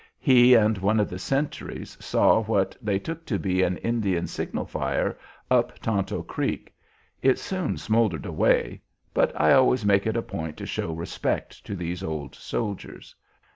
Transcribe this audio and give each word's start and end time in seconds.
He 0.19 0.55
and 0.55 0.79
one 0.79 0.99
of 0.99 1.11
the 1.11 1.19
sentries 1.19 1.95
saw 2.03 2.41
what 2.41 2.75
they 2.81 2.97
took 2.97 3.23
to 3.27 3.37
be 3.37 3.61
an 3.61 3.77
Indian 3.77 4.25
signal 4.25 4.65
fire 4.65 5.15
up 5.51 5.77
Tonto 5.77 6.23
Creek. 6.23 6.73
It 7.21 7.37
soon 7.37 7.77
smouldered 7.77 8.25
away, 8.25 8.81
but 9.13 9.31
I 9.39 9.53
always 9.53 9.85
make 9.85 10.07
it 10.07 10.17
a 10.17 10.23
point 10.23 10.57
to 10.57 10.65
show 10.65 10.91
respect 10.91 11.63
to 11.67 11.75
these 11.75 12.01
old 12.01 12.33
soldiers." 12.33 13.13